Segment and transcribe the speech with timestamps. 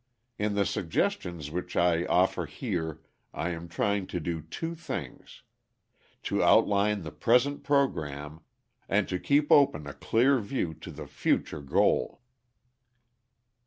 [0.39, 3.01] In the suggestions which I offer here
[3.35, 5.43] I am trying to do two things:
[6.23, 8.39] to outline the present programme,
[8.89, 12.19] and to keep open a clear view to the future goal.